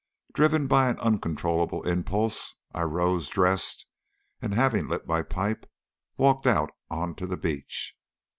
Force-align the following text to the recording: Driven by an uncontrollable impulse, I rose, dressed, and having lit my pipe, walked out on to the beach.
Driven 0.33 0.65
by 0.65 0.89
an 0.89 0.99
uncontrollable 0.99 1.83
impulse, 1.87 2.57
I 2.73 2.81
rose, 2.81 3.27
dressed, 3.29 3.85
and 4.41 4.51
having 4.55 4.87
lit 4.87 5.05
my 5.05 5.21
pipe, 5.21 5.67
walked 6.17 6.47
out 6.47 6.71
on 6.89 7.13
to 7.17 7.27
the 7.27 7.37
beach. 7.37 7.95